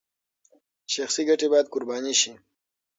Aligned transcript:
شخصي 0.93 1.21
ګټې 1.29 1.47
باید 1.51 1.71
قربان 1.73 2.03
شي. 2.21 2.31